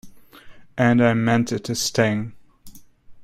And 0.79 0.99
I 1.03 1.13
meant 1.13 1.51
it 1.51 1.65
to 1.65 1.75
sting. 1.75 2.33